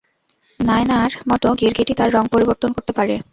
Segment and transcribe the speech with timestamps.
[0.59, 3.15] নায়নার মতো গিরগিটি তার রং পরিবর্তন করতে পারে।